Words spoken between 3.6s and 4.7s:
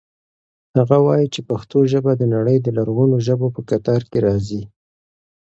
کتار کې راځي.